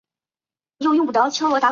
[0.79, 1.61] 她是一名共和党党员。